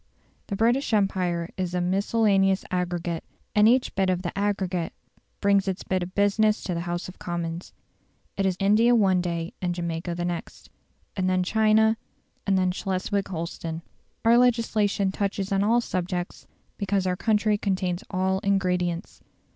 [0.47, 4.93] The British Empire is a miscellaneous aggregate, and each bit of the aggregate
[5.41, 7.71] brings its bit of business to the House of Commons.
[8.35, 10.71] It is India one day and Jamaica the next;
[11.15, 11.97] then again China,
[12.47, 13.83] and then Schleswig Holstein.
[14.25, 16.47] Our legislation touches on all subjects,
[16.79, 19.21] because our country contains all ingredients.